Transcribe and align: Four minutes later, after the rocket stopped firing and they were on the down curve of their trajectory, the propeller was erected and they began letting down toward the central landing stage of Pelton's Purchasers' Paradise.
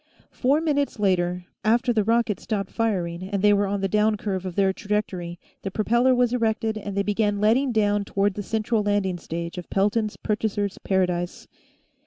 Four 0.31 0.61
minutes 0.61 0.97
later, 0.97 1.45
after 1.63 1.93
the 1.93 2.03
rocket 2.03 2.39
stopped 2.39 2.71
firing 2.71 3.21
and 3.21 3.43
they 3.43 3.53
were 3.53 3.67
on 3.67 3.81
the 3.81 3.87
down 3.87 4.17
curve 4.17 4.47
of 4.47 4.55
their 4.55 4.73
trajectory, 4.73 5.39
the 5.61 5.69
propeller 5.69 6.15
was 6.15 6.33
erected 6.33 6.75
and 6.75 6.97
they 6.97 7.03
began 7.03 7.39
letting 7.39 7.71
down 7.71 8.03
toward 8.05 8.33
the 8.33 8.41
central 8.41 8.81
landing 8.81 9.19
stage 9.19 9.59
of 9.59 9.69
Pelton's 9.69 10.17
Purchasers' 10.17 10.79
Paradise. 10.79 11.47